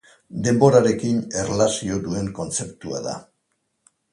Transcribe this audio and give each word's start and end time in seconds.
Denborarekin 0.45 1.19
erlazio 1.43 1.99
duen 2.07 2.33
kontzeptua 2.41 3.05
da. 3.11 3.17